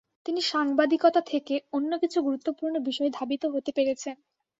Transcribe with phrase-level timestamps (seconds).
[0.25, 4.15] তিনি সাংবাদিকতা থেকে অন্যকিছু গুরুত্বপূর্ণ বিষয়ে ধাবিত হতে পেরেছেন।